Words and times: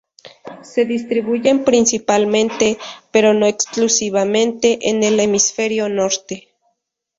Se 0.63 0.83
distribuyen 0.85 1.63
principalmente 1.63 2.79
—pero 3.11 3.35
no 3.35 3.45
exclusivamente— 3.45 4.79
en 4.89 5.03
el 5.03 5.19
Hemisferio 5.19 5.89
Norte. 5.89 6.55